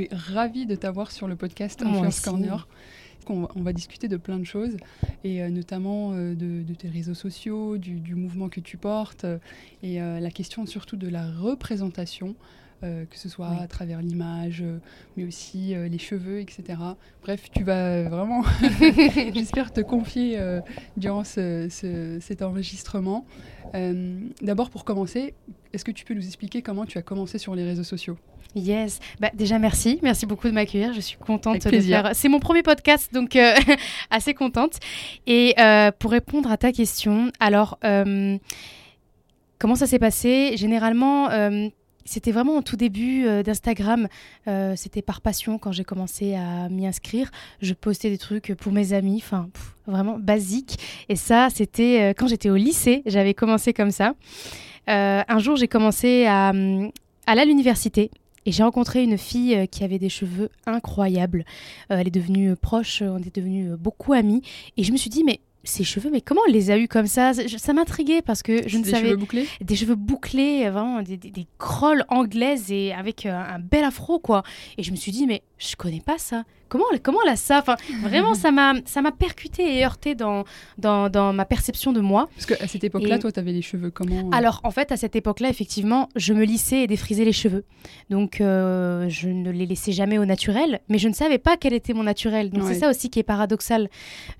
[0.00, 2.20] Suis ravie de t'avoir sur le podcast Influence.
[2.20, 2.66] Corner.
[3.28, 4.78] On va, on va discuter de plein de choses,
[5.24, 9.24] et euh, notamment euh, de, de tes réseaux sociaux, du, du mouvement que tu portes,
[9.26, 9.36] euh,
[9.82, 12.34] et euh, la question surtout de la représentation,
[12.82, 13.56] que ce soit Oui.
[13.60, 14.64] à travers l'image,
[15.18, 16.78] mais aussi les cheveux, etc.
[17.20, 18.42] Bref, tu vas vraiment,
[19.34, 20.40] j'espère, te confier
[20.96, 23.26] durant ce- ce- cet enregistrement.
[24.40, 25.34] D'abord, pour commencer,
[25.74, 28.16] est-ce que tu peux nous expliquer comment tu as commencé sur les réseaux sociaux?
[28.54, 28.98] Yes.
[29.20, 29.98] Bah, déjà, merci.
[30.02, 30.92] Merci beaucoup de m'accueillir.
[30.92, 32.10] Je suis contente de faire.
[32.14, 33.54] C'est mon premier podcast, donc euh,
[34.10, 34.78] assez contente.
[35.26, 38.38] Et euh, pour répondre à ta question, alors, euh,
[39.58, 40.56] comment ça s'est passé?
[40.56, 41.28] Généralement,
[42.10, 44.08] c'était vraiment au tout début euh, d'Instagram.
[44.48, 47.30] Euh, c'était par passion quand j'ai commencé à m'y inscrire.
[47.62, 49.48] Je postais des trucs pour mes amis, enfin,
[49.86, 50.78] vraiment basique.
[51.08, 53.02] Et ça, c'était euh, quand j'étais au lycée.
[53.06, 54.14] J'avais commencé comme ça.
[54.88, 58.10] Un jour, j'ai commencé à, aller à l'université.
[58.46, 61.44] Et j'ai rencontré une fille euh, qui avait des cheveux incroyables.
[61.90, 64.42] Euh, elle est devenue euh, proche, on est devenus beaucoup amis.
[64.76, 67.06] Et je me suis dit, mais ces cheveux, mais comment elle les a eus comme
[67.06, 67.32] ça?
[67.34, 69.46] Ça- m'intriguait parce que je ne Des savais cheveux bouclés?
[69.60, 74.42] des cheveux bouclés, vraiment des, des, des crolles anglaises et avec un bel afro quoi.
[74.78, 76.42] Et je me suis dit mais je connais pas ça.
[76.70, 77.58] Comment comment a ça?
[77.58, 80.44] Enfin vraiment ça m'a ça m'a percuté et heurté dans,
[80.78, 82.28] dans dans ma perception de moi.
[82.36, 84.30] Parce qu'à cette époque-là, Et- toi, tu avais les cheveux comment euh?
[84.36, 87.64] Alors en fait à cette époque-là effectivement je me lissais et défrisais les cheveux.
[88.08, 91.72] Donc euh, je ne les laissais jamais au naturel, mais je ne savais pas quel
[91.72, 92.50] était mon naturel.
[92.50, 92.74] Donc Ouais.
[92.74, 93.88] c'est ça aussi qui est paradoxal.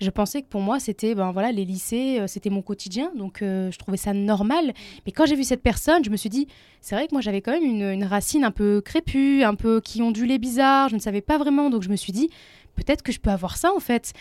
[0.01, 3.43] Je pensais que pour moi c'était ben voilà les lycées euh, c'était mon quotidien donc
[3.43, 4.73] euh, je trouvais ça normal.
[5.05, 6.47] Mais quand j'ai vu cette personne je me suis dit
[6.81, 9.81] c'est vrai que moi j'avais quand même une, une racine un peu crépue, un peu
[9.81, 10.89] qui ondulait bizarre.
[10.89, 12.31] Je ne savais pas vraiment donc je me suis dit
[12.75, 14.13] peut-être que je peux avoir ça en fait.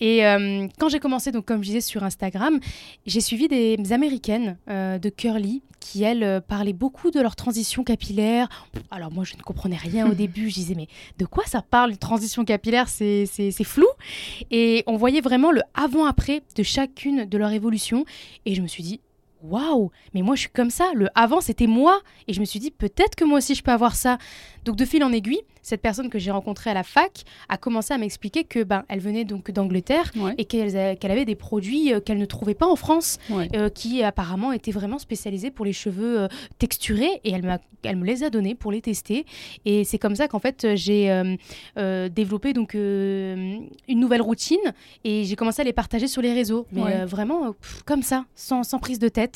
[0.00, 2.58] Et euh, quand j'ai commencé, donc comme je disais sur Instagram,
[3.06, 7.84] j'ai suivi des américaines euh, de curly qui elles euh, parlaient beaucoup de leur transition
[7.84, 8.48] capillaire.
[8.90, 11.90] Alors moi je ne comprenais rien au début, je disais mais de quoi ça parle
[11.90, 13.26] une transition capillaire c'est
[13.64, 13.86] flou.
[14.50, 18.04] Et on voyait vraiment le avant-après de chacune de leur évolution.
[18.44, 19.00] Et je me suis dit
[19.48, 20.90] waouh, mais moi je suis comme ça.
[20.94, 22.00] Le avant c'était moi.
[22.28, 24.18] Et je me suis dit peut-être que moi aussi je peux avoir ça.
[24.64, 27.94] Donc de fil en aiguille, cette personne que j'ai rencontrée à la fac a commencé
[27.94, 30.34] à m'expliquer que ben elle venait donc d'Angleterre Ouais.
[30.38, 33.48] et qu'elle avait des produits euh, qu'elle ne trouvait pas en France, Ouais.
[33.54, 36.28] euh, qui apparemment étaient vraiment spécialisés pour les cheveux euh,
[36.58, 39.24] texturés, et elle, me les a donnés pour les tester.
[39.64, 41.10] Et c'est comme ça qu'en fait j'ai
[41.76, 44.58] euh, développé donc une nouvelle routine
[45.04, 47.04] et j'ai commencé à les partager sur les réseaux, mais Ouais.
[47.04, 49.35] vraiment pff, comme ça, sans, sans prise de tête.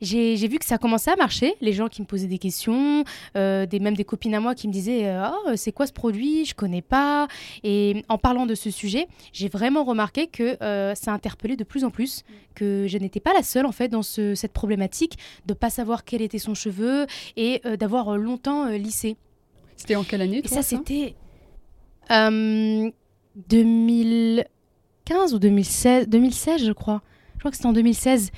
[0.00, 3.04] J'ai j'ai vu que ça commençait à marcher, les gens qui me posaient des questions,
[3.36, 5.92] euh, des, même des copines à moi qui me disaient euh, Oh, c'est quoi ce
[5.92, 6.44] produit?
[6.44, 7.28] Je connais pas.
[7.62, 11.84] Et en parlant de ce sujet, j'ai vraiment remarqué que euh, ça interpellait de plus
[11.84, 12.22] en plus,
[12.54, 15.16] que je n'étais pas la seule en fait dans ce- cette problématique
[15.46, 17.06] de pas savoir quel était son cheveu
[17.36, 19.16] et d'avoir longtemps lissé.
[19.76, 21.14] C'était en quelle année Et toi, ça, c'était
[22.10, 22.90] euh,
[23.48, 27.02] 2015 ou 2016, 2016 je crois.
[27.40, 28.32] Je crois que c'était en 2016.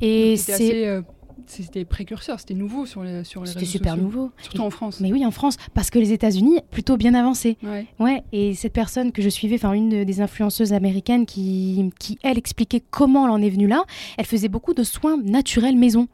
[0.00, 1.02] Et C'était c'est euh,
[1.46, 4.04] C'était précurseur, c'était nouveau sur les, sur les c'était super sociaux.
[4.04, 4.30] nouveau.
[4.42, 4.98] Surtout en France.
[5.00, 7.56] Mais oui, en France, parce que les États-Unis, plutôt bien avancé.
[7.62, 7.86] Ouais.
[8.00, 12.18] Ouais, et cette personne que je suivais, enfin une de- des influenceuses américaines qui, qui,
[12.24, 13.84] elle, expliquait comment elle en est venue là,
[14.18, 16.08] elle faisait beaucoup de soins naturels maison.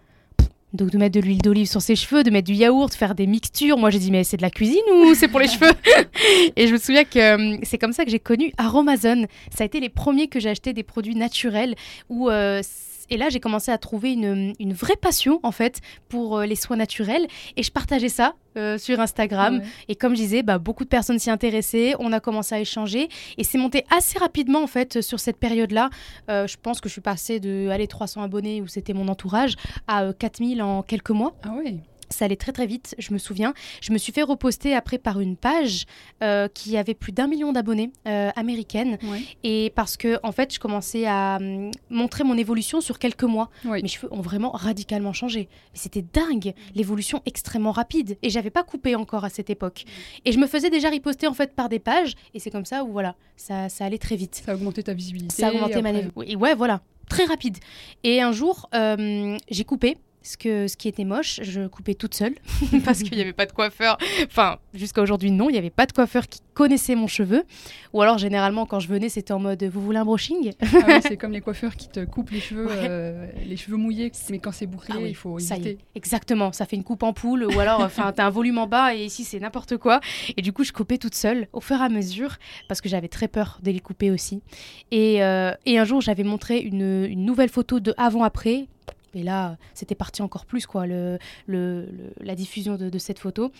[0.74, 3.26] Donc de mettre de l'huile d'olive sur ses cheveux, de mettre du yaourt, faire des
[3.26, 3.78] mixtures.
[3.78, 5.72] Moi j'ai dit mais c'est de la cuisine ou c'est pour les cheveux?
[6.56, 7.18] Et je me souviens que
[7.54, 9.26] euh, c'est comme ça que j'ai connu Aromazone.
[9.56, 11.76] Ça a été les premiers que j'ai acheté des produits naturels
[12.08, 12.60] où euh,
[13.10, 16.56] et là, j'ai commencé à trouver une, une vraie passion, en fait, pour euh, les
[16.56, 17.26] soins naturels.
[17.56, 19.58] Et je partageais ça euh, sur Instagram.
[19.58, 19.64] Ouais.
[19.88, 23.08] Et comme je disais, bah, beaucoup de personnes s'y intéressaient, on a commencé à échanger
[23.36, 25.90] et c'est monté assez rapidement en fait sur cette période-là.
[26.30, 29.56] Euh, je pense que je suis passée de allez, 300 abonnés où c'était mon entourage
[29.88, 31.34] à euh, 4000 en quelques mois.
[31.42, 31.78] Ah ouais.
[32.10, 33.54] Ça allait très très vite, je me souviens.
[33.80, 35.84] Je me suis fait reposter après par une page
[36.22, 39.22] euh, qui avait plus d'un million d'abonnés euh, américaine Ouais.
[39.42, 43.50] et parce que en fait je commençais à hum, montrer mon évolution sur quelques mois.
[43.82, 45.48] Mes cheveux ont vraiment radicalement changé.
[45.72, 48.16] Mais c'était dingue, l'évolution extrêmement rapide.
[48.22, 49.84] Et j'avais pas coupé encore à cette époque.
[50.24, 52.14] Et je me faisais déjà riposter en fait par des pages.
[52.34, 54.42] Et c'est comme ça où voilà, ça, ça allait très vite.
[54.44, 55.34] Ça a augmenté ta visibilité.
[55.34, 55.90] Ça a augmenté ma
[56.24, 57.58] Et ouais, voilà, très rapide.
[58.02, 59.96] Et un jour, euh, j'ai coupé.
[60.24, 62.34] Ce, que, ce qui était moche, je coupais toute seule
[62.84, 63.98] parce qu'il n'y avait pas de coiffeur.
[64.26, 67.44] Enfin, jusqu'à aujourd'hui, non, il n'y avait pas de coiffeur qui connaissait mon cheveu.
[67.92, 70.52] Ou alors, généralement, quand je venais, c'était en mode Vous voulez un brushing?
[70.60, 74.38] Ah C'est comme les coiffeurs qui te coupent les cheveux, euh, les cheveux mouillés, mais
[74.38, 75.78] quand c'est bouclé, ah il faut ça éviter.
[75.94, 78.94] exactement, ça fait une coupe en poule ou alors, enfin, t'as un volume en bas
[78.94, 80.00] et ici, c'est n'importe quoi.
[80.36, 82.36] Et du coup, je coupais toute seule au fur et à mesure
[82.68, 84.42] parce que j'avais très peur de les couper aussi.
[84.90, 88.68] Et, euh, et un jour, j'avais montré une, une nouvelle photo de avant-après
[89.14, 91.88] et là, c'était parti encore plus, quoi, le, le,
[92.20, 93.50] la diffusion de, cette photo.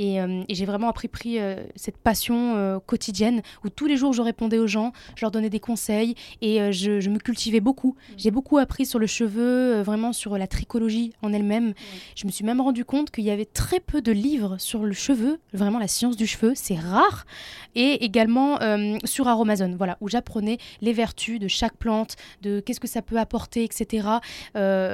[0.00, 4.12] Euh, et, j'ai vraiment appris pris, euh, cette passion euh, quotidienne où tous les jours,
[4.12, 7.90] je répondais aux gens, je leur donnais des conseils et je, me cultivais beaucoup.
[7.90, 8.14] Mmh.
[8.16, 11.74] J'ai beaucoup appris sur le cheveu, vraiment sur la tricologie en elle-même.
[12.16, 14.92] Je me suis même rendu compte qu'il y avait très peu de livres sur le
[14.92, 17.26] cheveu, vraiment la science du cheveu, c'est rare.
[17.74, 18.58] Et également
[19.04, 23.18] sur Aromazone, voilà, où j'apprenais les vertus de chaque plante, de qu'est-ce que ça peut
[23.18, 24.20] apporter, etc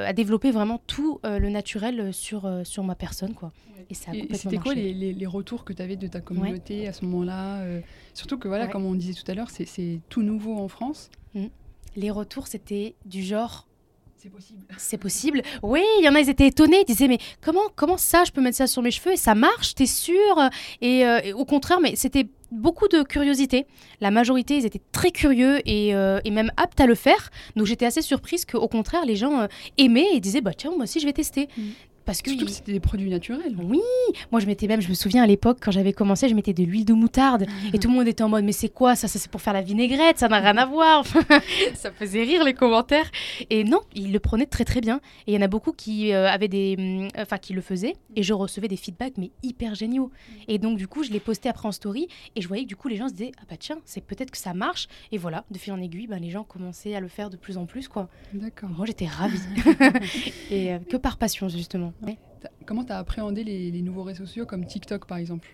[0.09, 3.35] à développer vraiment tout euh, le naturel euh, sur, euh, sur ma personne.
[3.35, 3.53] Quoi.
[3.91, 7.05] Et ça C'était quoi les, les, retours que tu avais de ta communauté à ce
[7.05, 7.63] moment-là
[8.15, 11.11] Surtout que, voilà, comme on disait tout à l'heure, c'est tout nouveau en France.
[11.35, 11.47] Mmh.
[11.97, 13.67] Les retours, c'était du genre
[14.17, 14.65] c'est possible.
[14.79, 15.43] C'est possible.
[15.63, 16.81] Oui, il y en a, ils étaient étonnés.
[16.81, 19.37] Ils disaient, mais comment, comment ça, je peux mettre ça sur mes cheveux et ça
[19.37, 20.51] marche, t'es sûr?
[20.81, 23.67] Et, et, au contraire, mais c'était beaucoup de curiosité.
[24.01, 27.31] La majorité, ils étaient très curieux et, euh, même aptes à le faire.
[27.57, 29.47] Donc j'étais assez surprise qu'au contraire, les gens euh,
[29.77, 31.49] aimaient et disaient bah tiens, moi aussi je vais tester.
[31.57, 31.63] Mm.
[32.09, 33.55] Parce que Surtout c'était des produits naturels.
[33.63, 33.83] Oui,
[34.33, 36.63] moi je mettais même, je me souviens à l'époque quand j'avais commencé, je mettais de
[36.63, 37.45] l'huile de moutarde
[37.75, 39.53] et tout le monde était en mode mais c'est quoi ça, ça c'est pour faire
[39.53, 41.05] la vinaigrette, ça n'a rien à voir.
[41.75, 43.11] ça faisait rire les commentaires.
[43.51, 45.03] Et non, ils le prenaient très très bien.
[45.27, 47.95] Et il y en a beaucoup qui euh, avaient des, mm, enfin qui le faisaient
[48.17, 50.11] et je recevais des feedbacks mais hyper géniaux.
[50.47, 52.77] Et donc du coup je les postais après en story et je voyais que du
[52.77, 55.45] coup les gens se disaient ah bah tiens c'est peut-être que ça marche et voilà
[55.51, 57.87] de fil en aiguille ben, les gens commençaient à le faire de plus en plus
[57.87, 58.09] quoi.
[58.33, 58.71] D'accord.
[58.71, 59.37] Moi j'étais ravie
[60.51, 61.93] et euh, que par passion justement.
[62.67, 65.49] Comment tu as appréhendé les, nouveaux réseaux sociaux comme TikTok par exemple?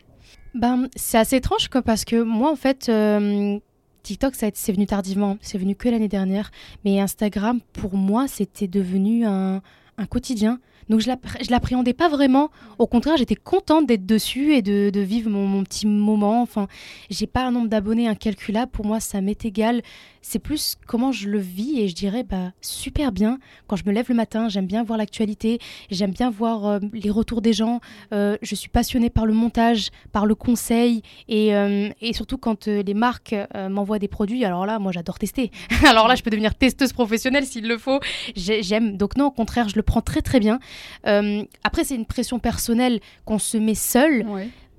[0.54, 3.58] Ben, C'est assez étrange quoi, parce que moi en fait, euh,
[4.02, 6.50] TikTok c'est venu tardivement, c'est venu que l'année dernière,
[6.84, 9.62] mais Instagram pour moi c'était devenu un,
[10.10, 10.58] quotidien.
[10.90, 12.50] Donc je ne l'appréhendais pas vraiment.
[12.78, 16.42] Au contraire, j'étais contente d'être dessus et de, vivre mon, mon, petit moment.
[16.42, 16.66] Enfin,
[17.08, 18.70] j'ai pas un nombre d'abonnés incalculable.
[18.70, 19.80] Pour moi, ça m'est égal
[20.24, 23.38] c'est plus comment je le vis et je dirais bah super bien.
[23.66, 25.58] Quand je me lève le matin, j'aime bien voir l'actualité,
[25.90, 27.80] j'aime bien voir euh, les retours des gens.
[28.12, 32.94] Euh, je suis passionnée par le montage, par le conseil et, euh, surtout quand les
[32.94, 33.34] marques
[33.68, 34.44] m'envoient des produits.
[34.46, 35.50] Alors là, moi j'adore tester.
[35.86, 38.00] alors là, je peux devenir testeuse professionnelle s'il le faut.
[38.34, 38.96] J'aime.
[38.96, 40.58] Donc non, au contraire, je le prends très très bien.
[41.04, 44.24] après, c'est une pression personnelle qu'on se met seul.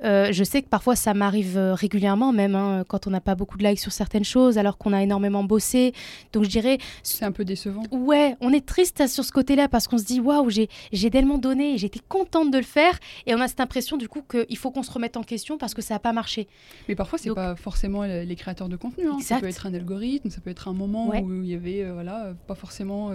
[0.03, 3.35] Euh, je sais que parfois ça m'arrive euh, régulièrement, même hein, quand on n'a pas
[3.35, 5.93] beaucoup de likes sur certaines choses, alors qu'on a énormément bossé.
[6.33, 6.77] Donc je dirais.
[7.03, 7.83] C'est un peu décevant.
[7.91, 11.77] Ouais, on est triste sur ce côté-là parce qu'on se dit waouh, j'ai tellement donné,
[11.77, 12.99] j'étais contente de le faire.
[13.25, 15.73] Et on a cette impression du coup qu'il faut qu'on se remette en question parce
[15.73, 16.47] que ça n'a pas marché.
[16.89, 19.07] Mais parfois, c'est pas forcément les créateurs de contenu.
[19.07, 19.17] Hein.
[19.21, 21.93] Ça peut être un algorithme, ça peut être un moment où il y avait euh,
[21.93, 23.11] voilà, pas forcément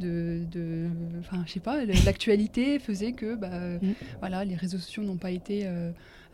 [0.00, 0.88] de.
[1.20, 3.48] Enfin, je sais pas, l'actualité faisait que bah,
[3.80, 3.94] mm.
[4.20, 5.66] voilà, les réseaux sociaux n'ont pas été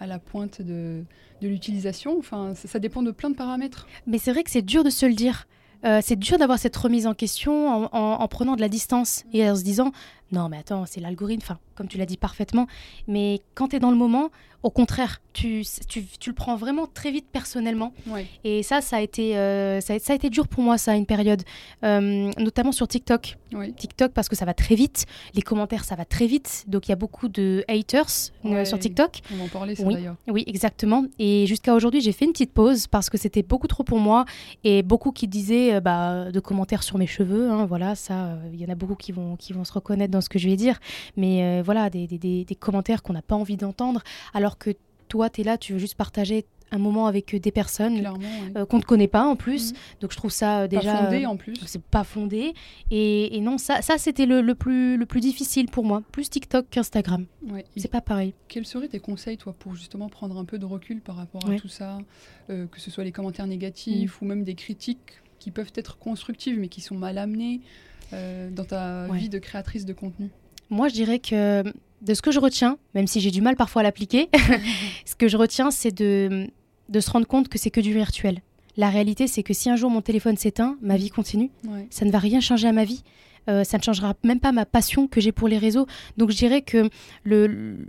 [0.00, 1.04] à la pointe de,
[1.40, 2.18] de l'utilisation.
[2.18, 3.86] Enfin, ça, dépend de plein de paramètres.
[4.06, 5.46] Mais c'est vrai que c'est dur de se le dire.
[5.84, 9.56] Euh, c'est dur d'avoir cette remise en question en, prenant de la distance et en
[9.56, 9.92] se disant
[10.32, 12.66] non mais attends c'est l'algorithme, enfin, comme tu l'as dit parfaitement,
[13.06, 14.30] mais quand tu es dans le moment,
[14.62, 17.94] au contraire, tu, tu, tu, le prends vraiment très vite personnellement.
[18.44, 21.42] Et ça, ça a, été, euh, ça, a, été dur pour moi, ça, une période.
[21.82, 23.38] Euh, notamment sur TikTok.
[23.76, 25.06] TikTok, parce que ça va très vite.
[25.34, 26.64] Les commentaires, ça va très vite.
[26.66, 29.20] Donc, il y a beaucoup de haters euh, sur TikTok.
[29.32, 29.94] On va en parler, ça, oui.
[29.94, 30.16] d'ailleurs.
[30.28, 31.04] Oui, exactement.
[31.18, 34.26] Et jusqu'à aujourd'hui, j'ai fait une petite pause parce que c'était beaucoup trop pour moi.
[34.62, 37.50] Et beaucoup qui disaient bah, de commentaires sur mes cheveux.
[37.50, 40.19] Hein, voilà, ça, il y en a beaucoup qui vont, qui vont se reconnaître dans
[40.20, 40.78] ce que je vais dire.
[41.16, 44.02] Mais voilà, des, des, des, des commentaires qu'on n'a pas envie d'entendre.
[44.34, 44.70] Alors que
[45.08, 48.06] toi, tu es là, tu veux juste partager un moment avec des personnes
[48.56, 49.72] euh, qu'on ne connaît pas en plus.
[49.72, 49.78] Mhm.
[50.00, 50.92] Donc je trouve ça euh, déjà...
[50.92, 51.54] Pas fondé en plus.
[51.66, 52.54] C'est pas fondé.
[52.90, 56.02] Et, non, ça, ça c'était le, plus, le plus difficile pour moi.
[56.12, 57.26] Plus TikTok qu'Instagram.
[57.76, 58.34] C'est pas pareil.
[58.48, 61.56] Quels seraient tes conseils, toi, pour justement prendre un peu de recul par rapport à
[61.56, 61.98] tout ça
[62.50, 64.24] euh, Que ce soit les commentaires négatifs mm.
[64.24, 67.60] ou même des critiques qui peuvent être constructives mais qui sont mal amenées
[68.12, 70.28] dans ta vie de créatrice de contenu
[70.68, 71.62] Moi, je dirais que
[72.02, 74.28] de ce que je retiens, même si j'ai du mal parfois à l'appliquer,
[75.04, 76.48] ce que je retiens, c'est de,
[76.88, 78.40] de se rendre compte que c'est que du virtuel.
[78.76, 81.50] La réalité, c'est que si un jour mon téléphone s'éteint, ma vie continue.
[81.90, 83.02] Ça ne va rien changer à ma vie.
[83.48, 85.86] Euh, ça ne changera même pas ma passion que j'ai pour les réseaux.
[86.16, 86.88] Donc je dirais que
[87.24, 87.86] le,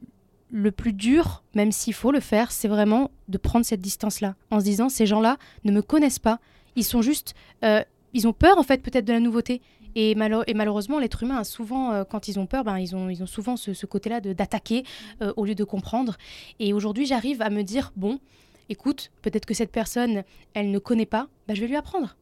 [0.49, 4.59] le plus dur, même s'il faut le faire, c'est vraiment de prendre cette distance-là, en
[4.59, 6.39] se disant ces gens-là ne me connaissent pas,
[6.75, 9.61] ils sont juste, euh, ils ont peur en fait peut-être de la nouveauté,
[9.95, 13.09] Et, et malheureusement, l'être humain a souvent, euh, quand ils ont peur, ben, ils, ont,
[13.09, 14.83] ils ont souvent ce, côté-là d'attaquer
[15.21, 16.17] euh, au lieu de comprendre.
[16.59, 18.19] Et aujourd'hui, j'arrive à me dire, bon,
[18.69, 22.15] écoute, peut-être que cette personne, elle ne connaît pas, ben, je vais lui apprendre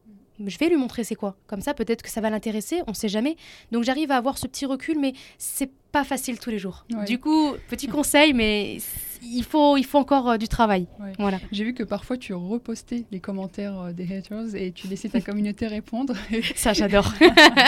[0.46, 1.36] je vais lui montrer c'est quoi.
[1.46, 3.36] Comme ça, peut-être que ça va l'intéresser, on ne sait jamais.
[3.72, 6.84] Donc j'arrive à avoir ce petit recul, mais c'est pas facile tous les jours.
[7.06, 8.78] Du coup, petit conseil, mais
[9.22, 10.86] il faut, il faut encore euh, du travail.
[11.18, 11.38] Voilà.
[11.52, 15.20] J'ai vu que parfois tu repostais les commentaires euh, des haters et tu laissais ta
[15.20, 16.14] communauté répondre.
[16.54, 17.12] ça, j'adore.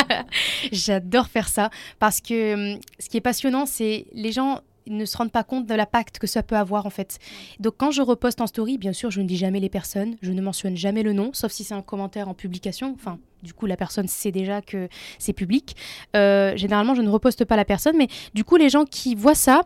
[0.72, 5.04] j'adore faire ça parce que hum, ce qui est passionnant, c'est les gens ils ne
[5.04, 7.18] se rendent pas compte de l'impact que ça peut avoir en fait.
[7.60, 10.32] Donc quand je reposte en story, bien sûr, je ne dis jamais les personnes, je
[10.32, 12.92] ne mentionne jamais le nom, sauf si c'est un commentaire en publication.
[12.94, 15.76] Enfin, du coup, la personne sait déjà que c'est public.
[16.16, 19.34] Euh, généralement, je ne reposte pas la personne, mais du coup, les gens qui voient
[19.34, 19.62] ça,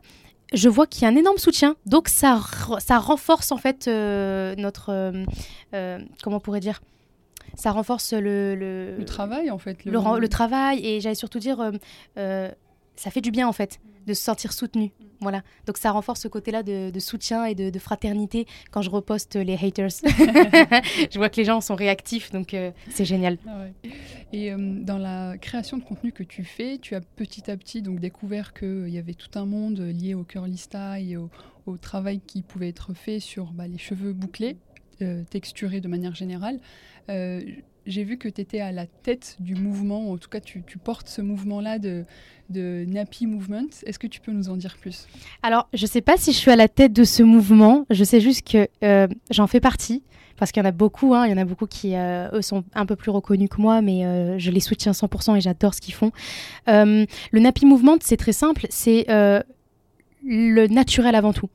[0.52, 1.76] je vois qu'il y a un énorme soutien.
[1.86, 2.40] Donc ça,
[2.78, 4.90] ça renforce en fait euh, notre...
[5.74, 6.80] Euh, comment on pourrait dire?
[7.54, 9.84] Ça renforce le, le, travail en fait.
[9.86, 11.72] Le, le, travail et j'allais surtout dire,
[12.96, 14.92] ça fait du bien en fait de se sentir soutenu.
[15.20, 15.42] Voilà.
[15.66, 19.90] Donc ça renforce ce côté-là de, soutien et de, fraternité quand je reposte les haters.
[20.02, 23.38] je vois que les gens sont réactifs, donc euh, c'est génial.
[23.46, 23.64] Ah
[24.32, 27.82] et euh, dans la création de contenu que tu fais, tu as petit à petit
[27.82, 31.28] donc découvert qu'il euh, y avait tout un monde lié au curly style et au,
[31.80, 34.56] travail qui pouvait être fait sur bah, les cheveux bouclés,
[35.30, 36.60] texturés de manière générale
[37.86, 41.08] j'ai vu que tu étais à la tête du mouvement, en tout cas tu, portes
[41.08, 42.04] ce mouvement-là de,
[42.50, 43.68] de Nappy Movement.
[43.84, 45.06] Est-ce que tu peux nous en dire plus?
[45.42, 48.04] Alors, je ne sais pas si je suis à la tête de ce mouvement, je
[48.04, 50.02] sais juste que euh, j'en fais partie.
[50.38, 51.24] Parce qu'il y en a beaucoup, hein.
[51.26, 54.04] il y en a beaucoup qui, euh, sont un peu plus reconnus que moi, mais
[54.04, 56.12] euh, je les soutiens 100% et j'adore ce qu'ils font.
[56.66, 59.06] le Nappy Movement, c'est très simple, c'est
[60.26, 61.48] le naturel avant tout.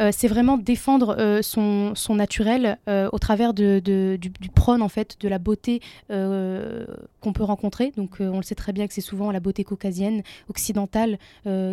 [0.00, 4.88] Euh, c'est vraiment défendre euh, son, son, naturel euh, au travers de, du, prône en
[4.88, 7.92] fait de la beauté qu'on peut rencontrer.
[7.96, 11.18] Donc on le sait très bien que c'est souvent la beauté caucasienne, occidentale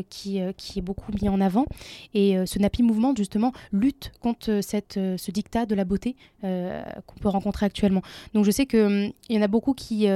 [0.10, 1.66] qui, qui, est beaucoup mis en avant.
[2.14, 7.30] Et ce Napi Mouvement justement lutte contre cette, ce dictat de la beauté qu'on peut
[7.30, 8.02] rencontrer actuellement.
[8.34, 10.08] Donc je sais qu'il hum, y en a beaucoup qui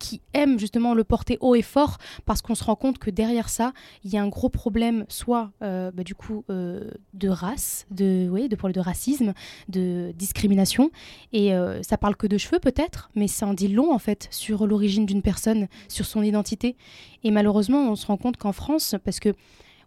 [0.00, 3.48] qui aiment justement le porter haut et fort parce qu'on se rend compte que derrière
[3.48, 7.86] ça, il y a un gros problème, soit euh, bah, du coup euh, de race,
[7.92, 9.34] de, oui, de, de racisme,
[9.68, 10.90] de discrimination.
[11.32, 14.26] Et euh, ça parle que de cheveux peut-être, mais ça en dit long en fait
[14.32, 16.76] sur l'origine d'une personne, sur son identité.
[17.22, 19.34] Et malheureusement, on se rend compte qu'en France, parce que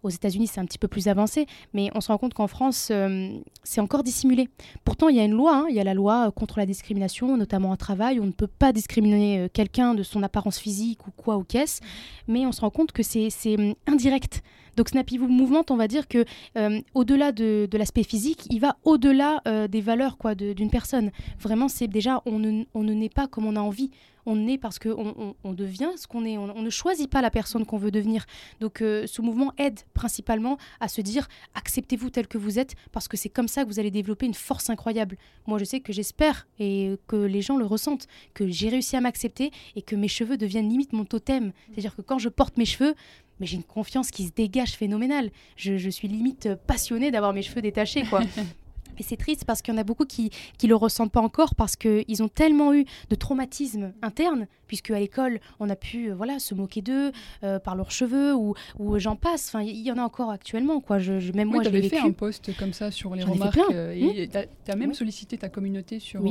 [0.03, 2.89] aux États-Unis, c'est un petit peu plus avancé, mais on se rend compte qu'en France,
[2.91, 3.29] euh,
[3.63, 4.49] c'est encore dissimulé.
[4.83, 7.37] Pourtant, il y a une loi, hein, il y a la loi contre la discrimination,
[7.37, 8.19] notamment au travail.
[8.19, 11.81] On ne peut pas discriminer euh, quelqu'un de son apparence physique ou quoi ou qu'est-ce,
[12.27, 14.43] mais on se rend compte que c'est hum, indirect.
[14.75, 16.25] Donc Snappy Movement, on va dire que
[16.57, 21.11] euh, au-delà de, l'aspect physique, il va au-delà des valeurs quoi d'une personne.
[21.39, 23.89] Vraiment, c'est déjà on ne, on ne naît pas comme on a envie
[24.25, 26.37] on est parce qu'on on, devient ce qu'on est.
[26.37, 28.25] On, ne choisit pas la personne qu'on veut devenir.
[28.59, 33.07] Donc euh, ce mouvement aide principalement à se dire acceptez-vous tel que vous êtes parce
[33.07, 35.17] que c'est comme ça que vous allez développer une force incroyable.
[35.47, 39.01] Moi je sais que j'espère et que les gens le ressentent, que j'ai réussi à
[39.01, 41.51] m'accepter et que mes cheveux deviennent limite mon totem.
[41.71, 42.95] C'est-à-dire que quand je porte mes cheveux,
[43.39, 45.29] mais j'ai une confiance qui se dégage phénoménale.
[45.55, 48.21] Je, suis limite passionnée d'avoir mes cheveux détachés, quoi.
[48.99, 50.31] Et c'est triste parce qu'il y en a beaucoup qui
[50.61, 54.99] ne le ressentent pas encore parce qu'ils ont tellement eu de traumatismes internes, puisque à
[54.99, 57.11] l'école, on a pu euh, voilà, se moquer d'eux
[57.43, 59.49] euh, par leurs cheveux ou, ou j'en passe.
[59.49, 60.79] Enfin, il y, en a encore actuellement.
[60.79, 60.97] Quoi.
[60.97, 63.59] Je, même moi, j'avais fait un post comme ça sur les remarques.
[63.71, 64.47] Euh, et mmh.
[64.65, 66.23] tu as, même sollicité ta communauté sur,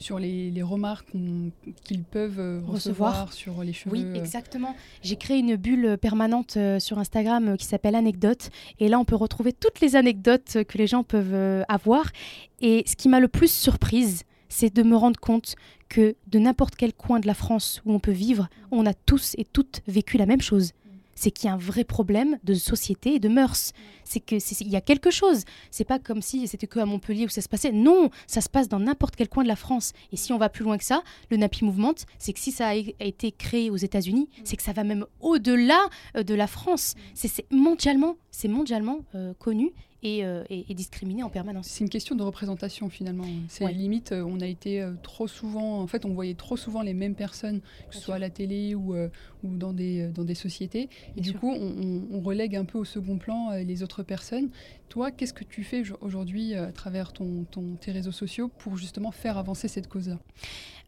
[0.00, 1.12] sur les, les remarques
[1.84, 3.32] qu'ils peuvent recevoir.
[3.32, 3.92] sur les cheveux.
[3.92, 4.74] Oui, exactement.
[5.02, 8.50] J'ai créé une bulle permanente sur Instagram qui s'appelle Anecdote.
[8.80, 11.95] Et là, on peut retrouver toutes les anecdotes que les gens peuvent avoir
[12.60, 15.56] et ce qui m'a le plus surprise, c'est de me rendre compte
[15.88, 19.34] que de n'importe quel coin de la France où on peut vivre, on a tous
[19.38, 20.72] et toutes vécu la même chose
[21.16, 23.72] c'est qu'il y a un vrai problème de société et de mœurs.
[24.04, 25.42] C'est que il y a quelque chose.
[25.72, 27.72] C'est pas comme si c'était que à Montpellier où ça se passait.
[27.72, 29.92] Non, ça se passe dans n'importe quel coin de la France.
[30.12, 32.68] Et si on va plus loin que ça, le Napi Movement, c'est que si ça
[32.68, 35.80] a été créé aux États-Unis, c'est que ça va même au-delà
[36.16, 36.94] euh, de la France.
[37.14, 39.72] C'est mondialement, c'est mondialement euh, connu
[40.06, 41.66] euh, et, discriminé en permanence.
[41.66, 43.24] C'est une question de représentation finalement.
[43.48, 47.14] C'est limite, on a été trop souvent, en fait, on voyait trop souvent les mêmes
[47.14, 50.88] personnes, que ce soit à la télé ou, ou dans, des, dans des sociétés.
[51.16, 54.50] Et du coup, on, relègue un peu au second plan euh, les autres personnes.
[54.88, 58.76] Toi, qu'est-ce que tu fais aujourd'hui euh, à travers ton, ton, tes réseaux sociaux pour
[58.76, 60.18] justement faire avancer cette cause-là?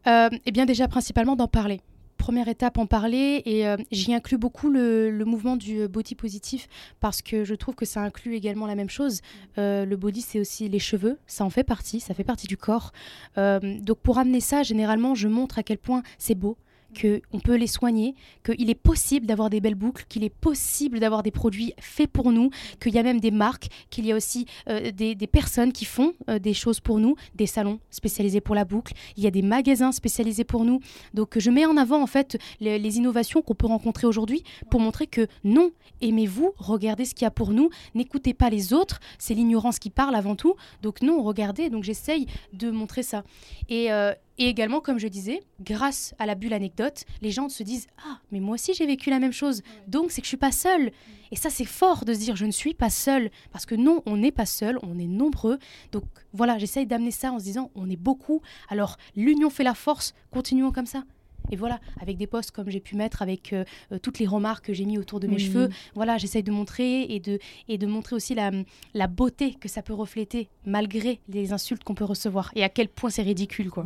[0.07, 1.81] Euh, Eh bien, déjà, principalement d'en parler
[2.19, 6.67] première étape en parler et j'y inclus beaucoup le, mouvement du body positif
[6.99, 9.21] parce que je trouve que ça inclut également la même chose.
[9.57, 12.91] le body, c'est aussi les cheveux, ça en fait partie, ça fait partie du corps.
[13.37, 16.57] donc pour amener ça, généralement, je montre à quel point c'est beau,
[16.93, 21.23] qu'on peut les soigner, qu'il est possible d'avoir des belles boucles, qu'il est possible d'avoir
[21.23, 22.49] des produits faits pour nous,
[22.81, 26.13] qu'il y a même des marques, qu'il y a aussi euh, des, personnes qui font
[26.29, 29.41] euh, des choses pour nous, des salons spécialisés pour la boucle, il y a des
[29.41, 30.79] magasins spécialisés pour nous.
[31.13, 35.05] Donc je mets en avant en fait les, innovations qu'on peut rencontrer aujourd'hui pour montrer
[35.05, 39.35] que non, aimez-vous, regardez ce qu'il y a pour nous, n'écoutez pas les autres, c'est
[39.35, 40.55] l'ignorance qui parle avant tout.
[40.81, 43.23] Donc non, regardez, donc j'essaye de montrer ça.
[43.69, 47.61] Et, euh, et également, comme je disais, grâce à la bulle anecdote, les gens se
[47.61, 50.37] disent Ah, mais moi aussi j'ai vécu la même chose, donc c'est que je suis
[50.37, 50.91] pas seule.
[51.31, 53.29] Et ça, c'est fort de se dire Je ne suis pas seule.
[53.51, 55.59] Parce que non, on n'est pas seul, on est nombreux.
[55.91, 58.41] Donc voilà, j'essaye d'amener ça en se disant On est beaucoup.
[58.69, 61.03] Alors l'union fait la force, continuons comme ça.
[61.51, 64.65] Et voilà, avec des posts comme j'ai pu mettre, avec euh, euh, toutes les remarques
[64.65, 67.87] que j'ai mis autour de mes cheveux, voilà, j'essaye de montrer et de, et de
[67.87, 68.51] montrer aussi la,
[68.93, 72.87] la beauté que ça peut refléter malgré les insultes qu'on peut recevoir et à quel
[72.87, 73.69] point c'est ridicule.
[73.69, 73.85] Quoi.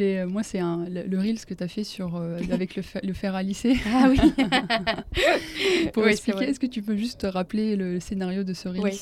[0.00, 3.34] euh, moi, c'est le, le Reels que tu as fait sur, avec le, le, fer
[3.34, 3.76] à lisser.
[3.90, 4.18] Ah oui
[5.92, 8.98] Pour expliquer, est-ce que tu peux juste rappeler le scénario de ce Reels?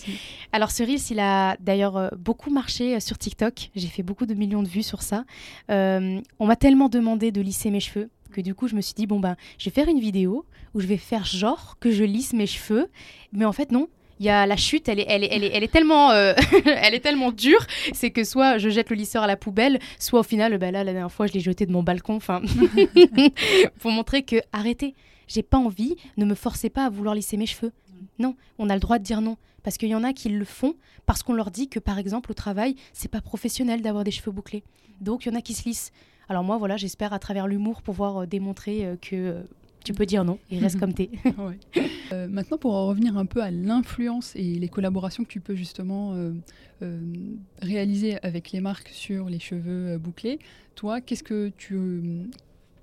[0.53, 3.71] Alors, ce Reels, il a d'ailleurs beaucoup marché sur TikTok.
[3.75, 5.25] J'ai fait beaucoup de millions de vues sur ça.
[5.69, 7.96] on m'a tellement demandé de lisser mes cheveux
[8.29, 10.81] que du coup je me suis dit bon ben je vais faire une vidéo où
[10.81, 12.89] je vais faire genre que je lisse mes cheveux
[13.33, 15.51] mais en fait non il y a la chute, elle est, elle est, elle est,
[15.53, 16.33] elle est tellement, euh,
[16.65, 20.21] elle est tellement dure, c'est que soit je jette le lisseur à la poubelle, soit
[20.21, 22.41] au final, ben là, la dernière fois, je l'ai jeté de mon balcon, enfin,
[23.79, 24.95] pour montrer que arrêtez,
[25.29, 27.73] j'ai pas envie, ne me forcez pas à vouloir lisser mes cheveux.
[28.19, 30.45] Non, on a le droit de dire non, parce qu'il y en a qui le
[30.45, 30.75] font
[31.07, 34.33] parce qu'on leur dit que par exemple au travail, c'est pas professionnel d'avoir des cheveux
[34.33, 34.65] bouclés.
[35.01, 35.93] Donc il y en a qui se lissent.
[36.29, 39.43] Alors moi, voilà, j'espère à travers l'humour pouvoir euh, démontrer euh, que euh,
[39.85, 41.11] tu peux dire non et reste comme t'es.
[42.13, 42.27] es.
[42.27, 46.17] maintenant, pour revenir un peu à l'influence et les collaborations que tu peux justement
[47.63, 50.41] réaliser avec les marques sur les cheveux bouclés,
[50.75, 51.79] toi, qu'est-ce que tu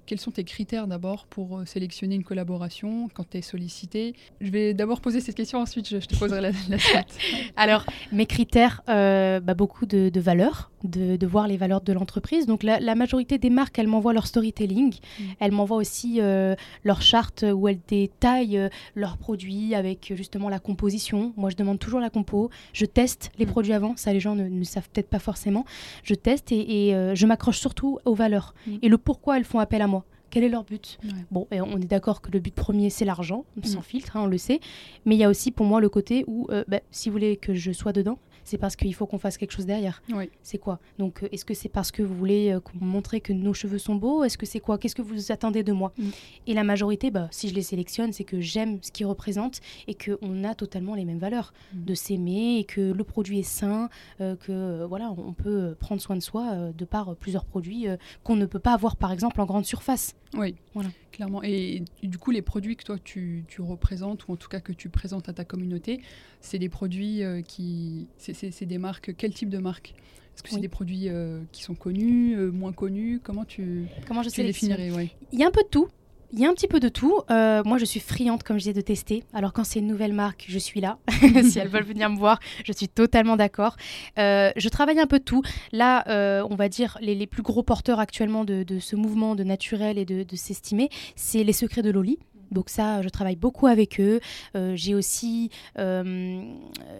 [0.05, 4.13] quels sont tes critères d'abord pour euh, sélectionner une collaboration quand tu es sollicité?
[4.41, 7.17] Je vais d'abord poser cette question, ensuite je, te poserai la, suite.
[7.55, 12.45] Alors, mes critères, euh, bah, beaucoup de, valeurs, de, voir les valeurs de l'entreprise.
[12.45, 14.93] Donc, la, majorité des marques, elles m'envoient leur storytelling.
[14.93, 15.23] Mm.
[15.39, 21.33] Elles m'envoient aussi euh, leur charte où elles détaillent leurs produits avec justement la composition.
[21.37, 22.49] Moi, je demande toujours la compo.
[22.73, 23.49] Je teste les mm.
[23.49, 23.95] produits avant.
[23.95, 25.65] Ça, les gens ne, savent peut-être pas forcément.
[26.03, 28.77] Je teste et, je m'accroche surtout aux valeurs mm.
[28.81, 29.92] et le pourquoi elles font appel à moi.
[30.33, 30.97] Quel est leur but?
[31.29, 33.83] Bon, et on est d'accord que le but premier, c'est l'argent, sans mm.
[33.83, 34.61] filtre, hein, on le sait.
[35.05, 37.37] Mais il y a aussi pour moi le côté où, euh, bah, si vous voulez
[37.37, 40.01] que je sois dedans, c'est parce qu'il faut qu'on fasse quelque chose derrière.
[40.41, 40.79] C'est quoi?
[40.99, 43.95] Donc, euh, est-ce que c'est parce que vous voulez euh, montrer que nos cheveux sont
[43.95, 44.23] beaux?
[44.23, 44.77] Est-ce que c'est quoi?
[44.77, 45.93] Qu'est-ce que vous attendez de moi?
[45.97, 46.09] Mm.
[46.47, 49.95] Et la majorité, bah, si je les sélectionne, c'est que j'aime ce qu'ils représentent et
[49.95, 51.53] qu'on a totalement les mêmes valeurs.
[51.73, 51.83] Mm.
[51.83, 56.21] De s'aimer et que le produit est sain, que voilà, on peut prendre soin de
[56.21, 57.87] soi de par plusieurs produits
[58.23, 60.15] qu'on ne peut pas avoir, par exemple, en grande surface.
[60.35, 60.89] Oui, voilà.
[61.11, 61.41] clairement.
[61.43, 64.89] Et, du coup, les produits que toi tu, représentes, ou en tout cas que tu
[64.89, 66.01] présentes à ta communauté,
[66.41, 68.07] c'est des produits euh, qui.
[68.17, 69.13] C'est des marques.
[69.17, 69.93] Quel type de marque
[70.35, 73.19] Est-ce que c'est des produits euh, qui sont connus, euh, moins connus?
[73.23, 75.87] Comment tu, Comment je tu définirais Il y a un peu de tout.
[76.35, 77.19] Il y a un petit peu de tout.
[77.29, 79.23] Euh, moi, je suis friande, comme je disais, de tester.
[79.33, 80.97] Alors, quand c'est une nouvelle marque, je suis là.
[81.43, 83.75] si elles veulent venir me voir, je suis totalement d'accord.
[84.17, 85.43] Euh, je travaille un peu de tout.
[85.71, 89.99] Là, euh, on va dire, les, plus gros porteurs actuellement de, ce mouvement de naturel
[89.99, 92.17] et de, de s'estimer, c'est les secrets de Loli.
[92.53, 94.19] Donc ça, je travaille beaucoup avec eux.
[94.55, 96.41] Euh, j'ai aussi euh,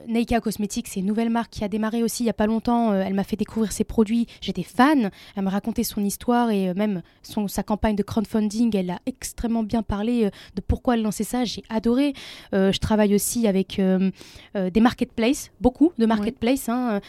[0.08, 2.92] Neika Cosmetics, c'est une nouvelle marque qui a démarré aussi il n'y a pas longtemps.
[2.92, 4.28] Euh, elle m'a fait découvrir ses produits.
[4.42, 5.12] J'étais fan.
[5.36, 8.76] Elle m'a raconté son histoire et même son, sa campagne de crowdfunding.
[8.76, 11.46] Elle a extrêmement bien parlé de pourquoi elle lançait ça.
[11.46, 12.14] J'ai adoré.
[12.52, 17.02] je travaille aussi avec des marketplaces, beaucoup de marketplaces, hein,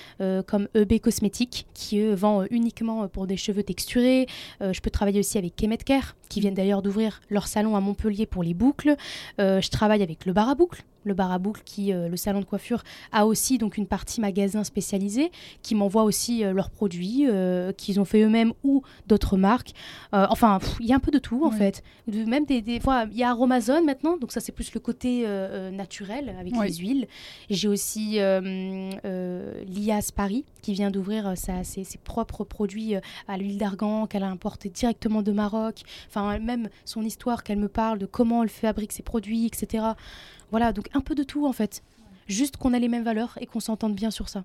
[0.47, 4.27] comme EB Cosmetics, qui eux vend uniquement pour des cheveux texturés.
[4.61, 8.43] je peux travailler aussi avec Kemetcare, qui viennent d'ailleurs d'ouvrir leur salon à Montpellier pour
[8.43, 8.97] les boucles.
[9.41, 12.17] Euh, je travaille avec le bar à boucles le bar à boucle qui, euh, le
[12.17, 15.31] salon de coiffure, a aussi donc une partie magasin spécialisée
[15.63, 19.73] qui m'envoie aussi euh, leurs produits euh, qu'ils ont fait eux-mêmes ou d'autres marques.
[20.13, 21.83] enfin, il y a un peu de tout en fait.
[22.09, 25.27] De, même des, fois, il y a Aromazone maintenant, donc ça c'est plus le côté
[25.73, 27.07] naturel avec les huiles.
[27.51, 32.95] J'ai aussi l'IAS Paris qui vient d'ouvrir ses, ses, propres produits
[33.29, 35.83] à l'huile d'argan qu'elle a importé directement de Maroc.
[36.09, 39.85] Enfin, même son histoire qu'elle me parle de comment elle fabrique ses produits, etc.
[40.51, 41.83] Voilà, donc un peu de tout en fait.
[42.27, 44.45] Juste qu'on a les mêmes valeurs et qu'on s'entende bien sur ça.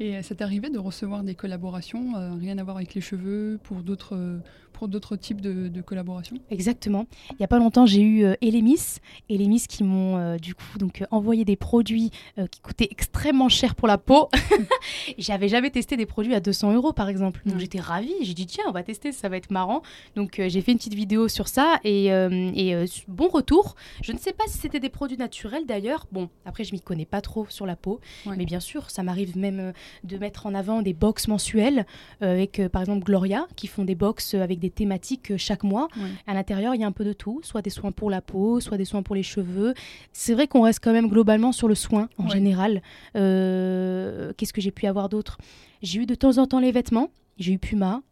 [0.00, 3.82] Et ça t'est arrivé de recevoir des collaborations, rien à voir avec les cheveux, pour
[3.82, 4.40] d'autres
[4.76, 6.36] pour d'autres types de, collaborations?
[6.50, 7.06] Exactement.
[7.30, 8.98] Il n'y a pas longtemps, j'ai eu euh, Elemis,
[9.30, 12.10] Elemis qui m'ont euh, du coup donc euh, envoyé des produits
[12.50, 14.28] qui coûtaient extrêmement cher pour la peau.
[15.18, 17.40] J'avais jamais testé des produits à 200 euros par exemple.
[17.46, 18.12] Donc j'étais ravie.
[18.22, 19.82] J'ai dit tiens, on va tester, ça va être marrant.
[20.14, 23.76] Donc j'ai fait une petite vidéo sur ça et, et bon retour.
[24.02, 26.06] Je ne sais pas si c'était des produits naturels d'ailleurs.
[26.12, 29.38] Bon, après je m'y connais pas trop sur la peau, mais bien sûr, ça m'arrive
[29.38, 29.65] même
[30.04, 31.86] de mettre en avant des box mensuelles
[32.20, 35.88] avec par exemple Gloria qui font des box avec des thématiques euh, chaque mois.
[36.26, 38.60] À l'intérieur, il y a un peu de tout, soit des soins pour la peau,
[38.60, 39.74] soit des soins pour les cheveux.
[40.12, 42.82] C'est vrai qu'on reste quand même globalement sur le soin en général.
[43.16, 45.38] Euh, qu'est-ce que j'ai pu avoir d'autre?
[45.82, 47.10] J'ai eu de temps en temps les vêtements.
[47.38, 48.02] J'ai eu Puma,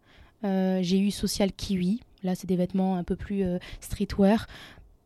[0.45, 2.01] euh, j'ai eu Social Kiwi.
[2.23, 3.45] Là, c'est des vêtements un peu plus
[3.81, 4.47] streetwear.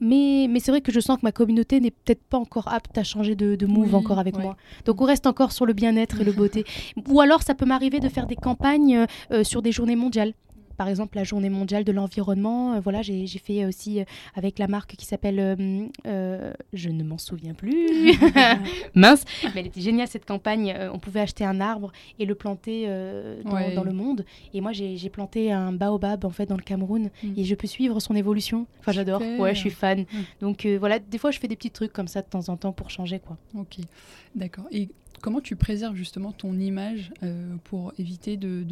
[0.00, 2.96] Mais, mais c'est vrai que je sens que ma communauté n'est peut-être pas encore apte
[2.98, 4.56] à changer de, de move encore avec moi.
[4.84, 6.64] Donc on reste encore sur le bien-être et le beauté.
[7.08, 9.06] Ou alors ça peut m'arriver de faire des campagnes
[9.42, 10.34] sur des journées mondiales
[10.78, 12.74] par exemple la journée mondiale de l'environnement.
[12.74, 15.38] Euh, voilà, j'ai fait aussi euh, avec la marque qui s'appelle,
[16.06, 18.16] euh, je ne m'en souviens plus,
[18.94, 20.74] mince, mais elle était géniale cette campagne.
[20.92, 22.86] on pouvait acheter un arbre et le planter
[23.44, 24.24] dans, le monde.
[24.54, 27.32] Et moi, j'ai planté un baobab en fait dans le Cameroun mm.
[27.36, 28.66] et je peux suivre son évolution.
[28.78, 29.20] Enfin, j'adore.
[29.38, 30.06] Ouais, je suis fan.
[30.40, 32.72] Donc voilà, des fois, je fais des petits trucs comme ça de temps en temps
[32.72, 33.36] pour changer quoi.
[33.56, 33.78] Ok,
[34.36, 34.66] d'accord.
[34.70, 34.88] Et
[35.20, 37.10] comment tu préserves justement ton image
[37.64, 38.64] pour éviter de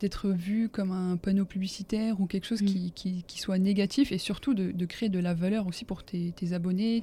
[0.00, 3.22] d'être vu comme un panneau publicitaire ou quelque chose qui, mm.
[3.26, 7.02] qui, soit négatif et surtout de, créer de la valeur aussi pour tes, abonnés,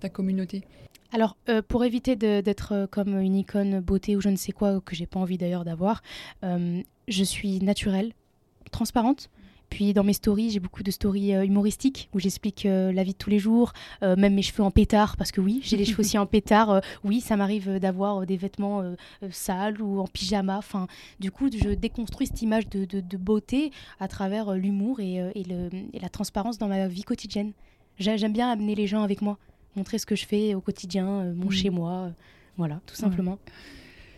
[0.00, 0.62] ta communauté
[1.12, 4.80] alors, euh, pour éviter d'être euh, comme une icône beauté ou je ne sais quoi,
[4.80, 6.02] que j'ai pas envie d'ailleurs d'avoir,
[6.44, 8.12] euh, je suis naturelle,
[8.72, 9.30] transparente.
[9.70, 13.12] Puis dans mes stories, j'ai beaucoup de stories euh, humoristiques où j'explique euh, la vie
[13.12, 15.84] de tous les jours, euh, même mes cheveux en pétard, parce que oui, j'ai les
[15.84, 16.80] cheveux aussi en pétard.
[17.04, 18.82] oui, ça m'arrive d'avoir des vêtements
[19.30, 20.58] sales ou en pyjama.
[20.58, 20.86] Enfin,
[21.20, 25.46] du coup, je déconstruis cette image de, de, beauté à travers l'humour et, et,
[25.92, 27.52] et, la transparence dans ma vie quotidienne.
[27.98, 29.38] J'aime bien amener les gens avec moi,
[29.74, 32.12] montrer ce que je fais au quotidien, mon chez moi.
[32.56, 33.38] voilà, tout simplement.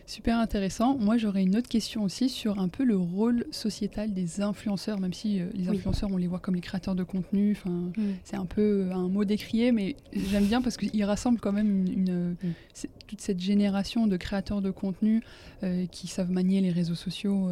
[0.09, 0.97] Super intéressant.
[0.97, 5.13] Moi, j'aurais une autre question aussi sur un peu le rôle sociétal des influenceurs, même
[5.13, 7.53] si euh, les influenceurs, on les voit comme les créateurs de contenu.
[7.53, 8.15] Enfin, mm.
[8.25, 11.85] c'est un peu euh, un mot décrié, mais j'aime bien parce qu'ils rassemblent quand même
[11.87, 12.55] une, mm.
[13.07, 15.23] toute cette génération de créateurs de contenu
[15.63, 17.51] euh, qui savent manier les réseaux sociaux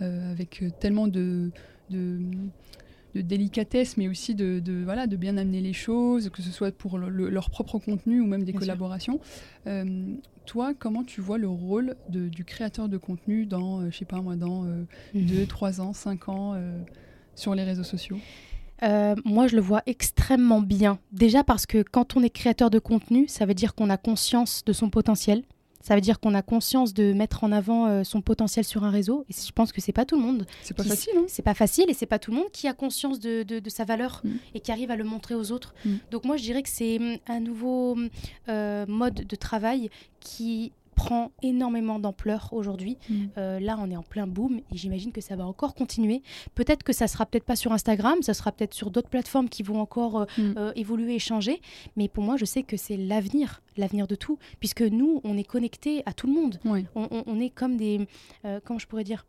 [0.00, 1.50] avec tellement de,
[1.90, 2.18] de
[3.14, 6.98] de délicatesse, mais aussi de, voilà, de bien amener les choses, que ce soit pour
[6.98, 9.20] leur propre contenu ou même des collaborations.
[9.66, 10.14] Euh,
[10.46, 14.20] toi, comment tu vois le rôle du créateur de contenu dans, euh, je sais pas
[14.20, 14.64] moi, dans
[15.14, 15.80] 2, 3 mhm.
[15.80, 16.78] ans, 5 ans euh,
[17.34, 18.18] sur les réseaux sociaux?
[19.24, 20.98] Moi, je le vois extrêmement bien.
[21.12, 24.62] Déjà parce que quand on est créateur de contenu, ça veut dire qu'on a conscience
[24.64, 25.42] de son potentiel.
[25.84, 28.90] Ça veut dire qu'on a conscience de mettre en avant euh, son potentiel sur un
[28.90, 29.26] réseau.
[29.28, 30.46] Et je pense que c'est pas tout le monde.
[30.62, 31.12] C'est pas facile.
[31.18, 33.68] Hein c'est pas facile et c'est pas tout le monde qui a conscience de, de,
[33.68, 34.30] sa valeur mm.
[34.54, 35.74] et qui arrive à le montrer aux autres.
[35.84, 35.96] Mm.
[36.10, 37.98] Donc moi, je dirais que c'est mm, un nouveau
[38.48, 42.98] euh, mode de travail qui prend énormément d'ampleur aujourd'hui.
[43.08, 43.14] Mm.
[43.38, 46.22] Euh, là, on est en plein boom et j'imagine que ça va encore continuer.
[46.54, 49.62] Peut-être que ça sera peut-être pas sur Instagram, ça sera peut-être sur d'autres plateformes qui
[49.62, 50.54] vont encore euh, mm.
[50.56, 51.60] euh, évoluer et changer.
[51.96, 55.44] Mais pour moi, je sais que c'est l'avenir, l'avenir de tout, puisque nous, on est
[55.44, 56.58] connectés à tout le monde.
[56.64, 58.06] On, on, est comme des,
[58.64, 59.26] comment je pourrais dire,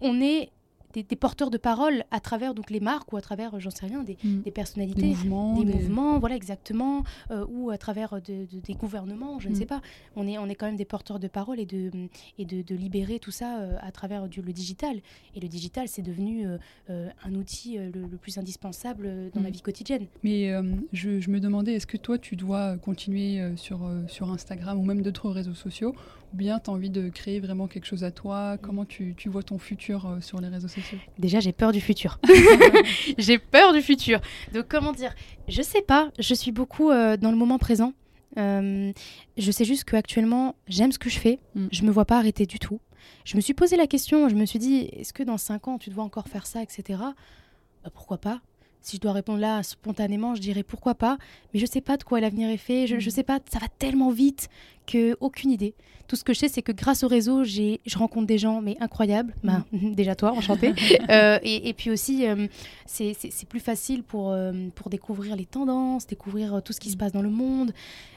[0.00, 0.50] on est
[0.92, 4.02] des, porteurs de parole à travers donc les marques ou à travers, j'en sais rien,
[4.02, 4.42] des, mm.
[4.52, 9.68] personnalités, des mouvements, voilà exactement, euh, ou à travers des gouvernements, je ne sais mm.
[9.68, 9.82] pas.
[10.16, 11.90] On est, on est quand même des porteurs de parole et de,
[12.38, 15.00] et de, libérer tout ça euh, à travers du, le digital.
[15.34, 16.46] Et le digital, c'est devenu
[16.88, 19.52] euh, un outil le, plus indispensable dans la mm.
[19.52, 20.06] vie quotidienne.
[20.22, 20.52] Mais
[20.92, 25.02] je, je, me demandais, est-ce que toi, tu dois continuer sur, sur Instagram ou même
[25.02, 25.94] d'autres réseaux sociaux
[26.32, 28.56] ou bien tu as envie de créer vraiment quelque chose à toi?
[28.60, 30.98] Comment tu, tu vois ton futur euh, sur les réseaux sociaux?
[31.18, 32.20] Déjà, j'ai peur du futur.
[33.18, 34.20] j'ai peur du futur.
[34.52, 35.14] Donc, comment dire?
[35.48, 36.10] Je sais pas.
[36.18, 37.92] Je suis beaucoup euh, dans le moment présent.
[38.38, 38.92] Euh,
[39.36, 41.40] je sais juste qu'actuellement, j'aime ce que je fais.
[41.54, 41.66] Mm.
[41.72, 42.80] Je me vois pas arrêter du tout.
[43.24, 44.28] Je me suis posé la question.
[44.28, 47.00] Je me suis dit, est-ce que dans 5 ans, tu dois encore faire ça, etc.
[47.82, 48.40] Bah, pourquoi pas?
[48.82, 51.18] Si je dois répondre là spontanément, je dirais pourquoi pas,
[51.52, 53.10] mais je sais pas de quoi l'avenir est fait, je, ne mm.
[53.10, 54.48] sais pas, ça va tellement vite
[54.86, 55.74] que aucune idée.
[56.08, 58.60] Tout ce que je sais, c'est que grâce au réseau, j'ai, je rencontre des gens,
[58.60, 59.32] mais incroyables.
[59.44, 59.94] Bah, mm.
[59.94, 60.74] déjà toi, enchanté.
[61.08, 62.46] Euh, et, puis aussi, euh,
[62.86, 63.14] c'est,
[63.48, 67.22] plus facile pour, euh, pour découvrir les tendances, découvrir tout ce qui se passe dans
[67.22, 67.72] le monde.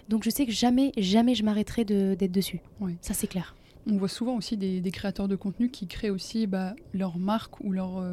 [0.09, 2.59] Donc je sais que jamais, jamais je m'arrêterai d'être dessus.
[3.01, 3.55] Ça, c'est clair.
[3.89, 7.71] On voit souvent aussi des, créateurs de contenu qui créent aussi bah, leur marque ou
[7.71, 8.03] leur,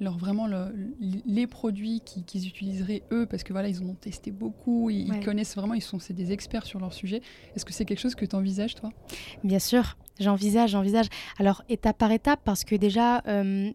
[0.00, 0.48] leur vraiment
[1.24, 5.54] les produits qu'ils utiliseraient eux parce que voilà ils en ont testé beaucoup ils, connaissent
[5.54, 7.20] vraiment ils sont c'est des experts sur leur sujet
[7.54, 8.90] est-ce que c'est quelque chose que tu envisages toi?
[9.44, 11.06] Bien sûr j'envisage, j'envisage.
[11.38, 13.70] Alors, étape par étape, parce que déjà, euh,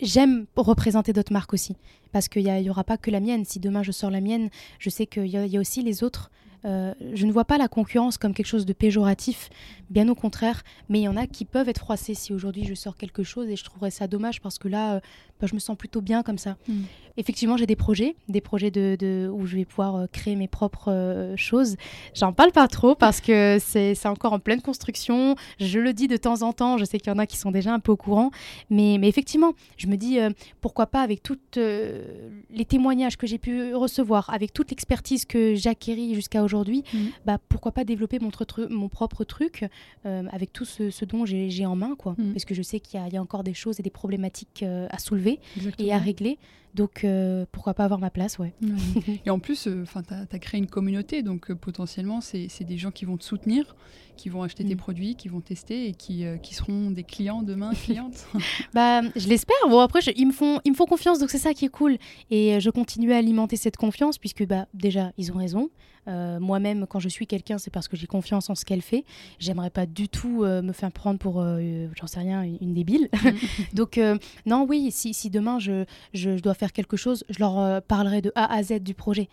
[0.00, 1.76] j'aime représenter d'autres marques aussi.
[2.10, 3.46] Parce qu'il n'y aura pas que la mienne.
[3.46, 6.30] Si demain je sors la mienne, je sais qu'il y, y, a aussi les autres.
[6.64, 9.50] Euh, je ne vois pas la concurrence comme quelque chose de péjoratif,
[9.90, 12.74] bien au contraire, mais il y en a qui peuvent être froissés si aujourd'hui je
[12.74, 15.00] sors quelque chose et je trouverais ça dommage parce que là, euh,
[15.42, 16.56] bah, je me sens plutôt bien comme ça.
[16.68, 16.82] Mm.
[17.18, 20.48] Effectivement, j'ai des projets, des projets de, de, où je vais pouvoir euh, créer mes
[20.48, 21.76] propres choses.
[22.14, 25.34] J'en parle pas trop parce que c'est encore en pleine construction.
[25.60, 27.50] Je le dis de temps en temps, je sais qu'il y en a qui sont
[27.50, 28.30] déjà un peu au courant,
[28.70, 30.18] mais, mais effectivement, je me dis
[30.60, 35.68] pourquoi pas avec toutes les témoignages que j'ai pu recevoir, avec toute l'expertise que j'ai
[35.68, 36.98] acquérie jusqu'à aujourd'hui aujourd'hui, mm.
[37.24, 38.30] bah, pourquoi pas développer mon,
[38.70, 39.64] mon propre truc
[40.06, 42.14] euh, avec tout ce, dont j'ai en main, quoi.
[42.18, 42.32] Mm.
[42.32, 44.98] Parce que je sais qu'il y, a encore des choses et des problématiques euh, à
[44.98, 45.31] soulever
[45.78, 46.38] et à régler.
[46.74, 48.54] Donc euh, pourquoi pas avoir ma place, ouais.
[49.26, 53.04] et en plus, enfin, tu as, créé une communauté, donc potentiellement, c'est des gens qui
[53.04, 53.76] vont te soutenir,
[54.16, 54.78] qui vont acheter tes mm.
[54.78, 58.26] produits, qui vont tester et qui, qui seront des clients demain, clientes.
[58.74, 59.56] bah, je l'espère.
[59.68, 61.98] Bon, après, ils, me font, ils me font confiance, donc c'est ça qui est cool.
[62.30, 65.68] Et je continue à alimenter cette confiance, puisque bah, déjà, ils ont raison.
[66.08, 69.04] Euh, moi-même, quand je suis quelqu'un, c'est parce que j'ai confiance en ce qu'elle fait.
[69.38, 73.08] J'aimerais pas du tout euh, me faire prendre pour, euh, j'en sais rien, une débile.
[73.72, 74.00] Donc,
[74.46, 78.32] non, oui, si, si demain je, je, dois faire quelque chose, je leur parlerai de
[78.34, 79.28] A à Z du projet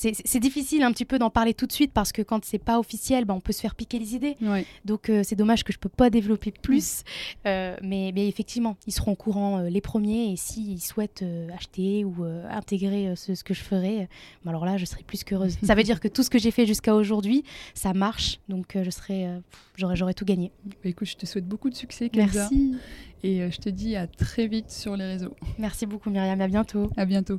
[0.00, 2.78] c'est difficile un petit peu d'en parler tout de suite parce que quand c'est pas
[2.78, 4.36] officiel, bah, on peut se faire piquer les idées.
[4.84, 7.02] Donc euh, c'est dommage que je peux pas développer plus.
[7.46, 12.04] Euh, mais, mais, effectivement, ils seront au courant euh, les premiers et s'ils souhaitent acheter
[12.04, 14.08] ou intégrer ce, ce, que je ferai,
[14.44, 15.58] bah, alors là, je serai plus qu'heureuse.
[15.62, 18.40] ça veut dire que tout ce que j'ai fait jusqu'à aujourd'hui, ça marche.
[18.48, 19.28] Donc je serai,
[19.76, 20.50] j'aurais tout gagné.
[20.64, 22.08] Bah, écoute, je te souhaite beaucoup de succès.
[22.08, 22.48] Kenza.
[22.50, 22.76] Merci.
[23.22, 25.36] Et je te dis à très vite sur les réseaux.
[25.58, 26.90] Merci beaucoup Myriam, à bientôt.
[26.96, 27.38] À bientôt.